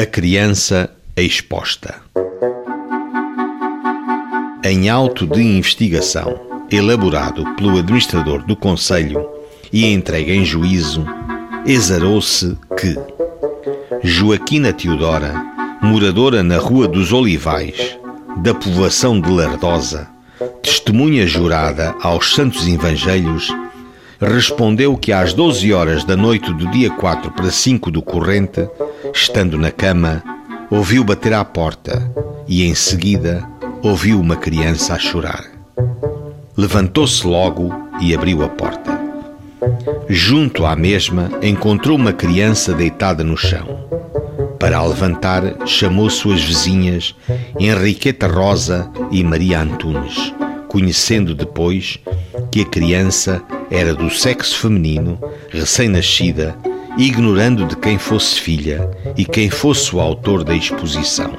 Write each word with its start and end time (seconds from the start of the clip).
A 0.00 0.06
criança 0.06 0.88
exposta. 1.14 1.96
Em 4.64 4.88
auto 4.88 5.26
de 5.26 5.42
investigação, 5.42 6.40
elaborado 6.70 7.44
pelo 7.56 7.76
administrador 7.76 8.42
do 8.46 8.56
Conselho 8.56 9.28
e 9.70 9.92
entregue 9.92 10.32
em 10.32 10.42
juízo, 10.42 11.04
exarou-se 11.66 12.56
que 12.78 12.96
Joaquina 14.02 14.72
Teodora, 14.72 15.34
moradora 15.82 16.42
na 16.42 16.56
Rua 16.56 16.88
dos 16.88 17.12
Olivais, 17.12 17.98
da 18.38 18.54
povoação 18.54 19.20
de 19.20 19.30
Lardosa, 19.30 20.08
testemunha 20.62 21.26
jurada 21.26 21.94
aos 22.00 22.32
Santos 22.32 22.66
Evangelhos, 22.66 23.54
respondeu 24.20 24.96
que 24.96 25.12
às 25.12 25.32
12 25.32 25.72
horas 25.72 26.04
da 26.04 26.16
noite 26.16 26.52
do 26.52 26.70
dia 26.70 26.90
4 26.90 27.30
para 27.30 27.50
5 27.50 27.90
do 27.90 28.02
corrente, 28.02 28.68
estando 29.14 29.56
na 29.56 29.70
cama, 29.70 30.22
ouviu 30.70 31.02
bater 31.02 31.32
à 31.32 31.44
porta 31.44 32.12
e 32.46 32.62
em 32.64 32.74
seguida 32.74 33.48
ouviu 33.82 34.20
uma 34.20 34.36
criança 34.36 34.94
a 34.94 34.98
chorar. 34.98 35.44
Levantou-se 36.56 37.26
logo 37.26 37.72
e 38.00 38.14
abriu 38.14 38.42
a 38.42 38.48
porta. 38.48 39.00
Junto 40.08 40.66
à 40.66 40.76
mesma 40.76 41.30
encontrou 41.42 41.96
uma 41.96 42.12
criança 42.12 42.74
deitada 42.74 43.24
no 43.24 43.36
chão. 43.36 43.88
Para 44.58 44.76
a 44.76 44.84
levantar, 44.84 45.66
chamou 45.66 46.10
suas 46.10 46.42
vizinhas 46.42 47.14
Henriqueta 47.58 48.26
Rosa 48.26 48.90
e 49.10 49.24
Maria 49.24 49.62
Antunes, 49.62 50.34
conhecendo 50.68 51.34
depois 51.34 51.98
que 52.52 52.60
a 52.60 52.66
criança 52.66 53.42
era 53.70 53.94
do 53.94 54.10
sexo 54.10 54.58
feminino, 54.58 55.18
recém-nascida, 55.50 56.56
ignorando 56.98 57.64
de 57.66 57.76
quem 57.76 57.98
fosse 57.98 58.40
filha 58.40 58.90
e 59.16 59.24
quem 59.24 59.48
fosse 59.48 59.94
o 59.94 60.00
autor 60.00 60.42
da 60.42 60.54
exposição, 60.54 61.32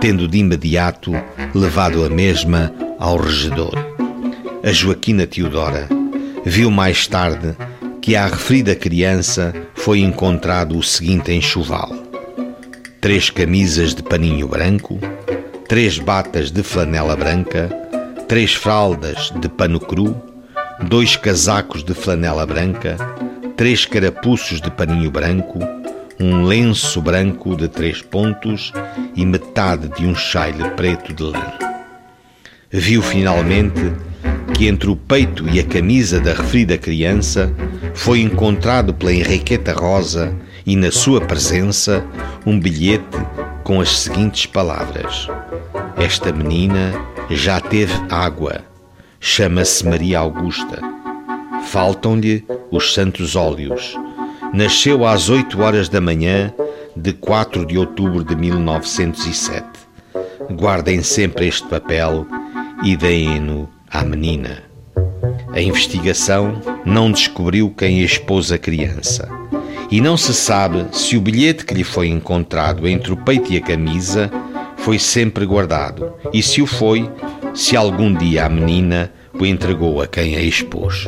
tendo 0.00 0.26
de 0.26 0.38
imediato 0.38 1.12
levado 1.54 2.04
a 2.04 2.10
mesma 2.10 2.72
ao 2.98 3.16
regedor. 3.16 3.72
A 4.62 4.72
Joaquina 4.72 5.26
Teodora 5.26 5.88
viu 6.44 6.70
mais 6.70 7.06
tarde 7.06 7.56
que 8.02 8.16
à 8.16 8.26
referida 8.26 8.74
criança 8.74 9.54
foi 9.74 10.00
encontrado 10.00 10.76
o 10.76 10.82
seguinte 10.82 11.32
enxoval: 11.32 11.90
três 13.00 13.30
camisas 13.30 13.94
de 13.94 14.02
paninho 14.02 14.48
branco, 14.48 14.98
três 15.68 15.98
batas 15.98 16.50
de 16.50 16.62
flanela 16.62 17.14
branca, 17.14 17.70
três 18.26 18.54
fraldas 18.54 19.32
de 19.40 19.48
pano 19.48 19.78
cru, 19.78 20.29
dois 20.88 21.16
casacos 21.16 21.84
de 21.84 21.94
flanela 21.94 22.46
branca, 22.46 22.96
três 23.56 23.84
carapuços 23.84 24.60
de 24.60 24.70
paninho 24.70 25.10
branco, 25.10 25.58
um 26.18 26.44
lenço 26.44 27.00
branco 27.00 27.56
de 27.56 27.68
três 27.68 28.02
pontos 28.02 28.72
e 29.14 29.24
metade 29.24 29.88
de 29.88 30.06
um 30.06 30.14
chaile 30.14 30.68
preto 30.70 31.12
de 31.12 31.22
lã. 31.22 31.52
Viu 32.70 33.02
finalmente 33.02 33.92
que 34.54 34.68
entre 34.68 34.90
o 34.90 34.96
peito 34.96 35.48
e 35.48 35.58
a 35.60 35.64
camisa 35.64 36.20
da 36.20 36.32
referida 36.32 36.78
criança 36.78 37.52
foi 37.94 38.20
encontrado 38.20 38.92
pela 38.94 39.12
Henriqueta 39.12 39.72
Rosa 39.72 40.34
e 40.66 40.76
na 40.76 40.90
sua 40.90 41.20
presença 41.20 42.04
um 42.46 42.58
bilhete 42.58 43.18
com 43.64 43.80
as 43.80 44.00
seguintes 44.00 44.46
palavras: 44.46 45.28
Esta 45.96 46.32
menina 46.32 46.92
já 47.30 47.60
teve 47.60 47.94
água 48.10 48.69
Chama-se 49.22 49.86
Maria 49.86 50.18
Augusta. 50.20 50.80
Faltam-lhe 51.64 52.42
os 52.70 52.94
santos 52.94 53.36
óleos. 53.36 53.94
Nasceu 54.54 55.04
às 55.04 55.28
8 55.28 55.60
horas 55.60 55.90
da 55.90 56.00
manhã 56.00 56.50
de 56.96 57.12
4 57.12 57.66
de 57.66 57.76
outubro 57.76 58.24
de 58.24 58.34
1907. 58.34 59.62
Guardem 60.52 61.02
sempre 61.02 61.46
este 61.48 61.68
papel 61.68 62.26
e 62.82 62.96
deem-no 62.96 63.68
à 63.90 64.02
menina. 64.02 64.62
A 65.52 65.60
investigação 65.60 66.58
não 66.86 67.12
descobriu 67.12 67.68
quem 67.76 68.00
expôs 68.00 68.50
a 68.50 68.56
criança. 68.56 69.28
E 69.90 70.00
não 70.00 70.16
se 70.16 70.32
sabe 70.32 70.86
se 70.92 71.18
o 71.18 71.20
bilhete 71.20 71.66
que 71.66 71.74
lhe 71.74 71.84
foi 71.84 72.08
encontrado 72.08 72.88
entre 72.88 73.12
o 73.12 73.18
peito 73.18 73.52
e 73.52 73.58
a 73.58 73.60
camisa 73.60 74.30
foi 74.78 74.98
sempre 74.98 75.44
guardado, 75.44 76.14
e 76.32 76.42
se 76.42 76.62
o 76.62 76.66
foi, 76.66 77.10
se 77.54 77.76
algum 77.76 78.14
dia 78.14 78.46
a 78.46 78.48
menina 78.48 79.12
o 79.32 79.44
entregou 79.44 80.00
a 80.00 80.06
quem 80.06 80.36
a 80.36 80.40
expôs. 80.40 81.06